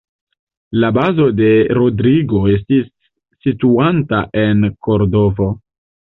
La 0.83 0.87
bazo 0.97 1.25
de 1.39 1.49
Rodrigo 1.77 2.41
estis 2.53 2.87
situanta 3.47 4.23
en 4.45 4.65
Kordovo. 4.89 5.51